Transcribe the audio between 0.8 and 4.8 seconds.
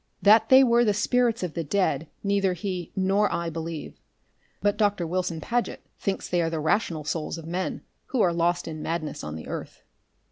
the spirits of the dead neither he nor I believe. But